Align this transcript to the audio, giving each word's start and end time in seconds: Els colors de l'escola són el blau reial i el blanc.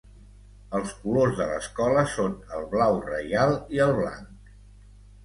Els 0.77 0.93
colors 1.01 1.35
de 1.41 1.45
l'escola 1.49 2.05
són 2.13 2.33
el 2.61 2.65
blau 2.71 2.97
reial 3.09 3.55
i 3.77 3.83
el 3.87 3.95
blanc. 3.99 4.51